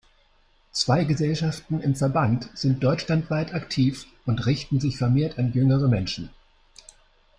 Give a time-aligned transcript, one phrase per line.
[0.71, 6.31] Zwei Gesellschaften im Verband sind deutschlandweit aktiv und richten sich vermehrt an jüngere Menschen.